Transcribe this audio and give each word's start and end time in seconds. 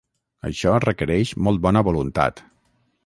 Això 0.49 0.71
requereix 0.85 1.33
molt 1.49 1.61
bona 1.67 1.85
voluntat. 1.89 2.43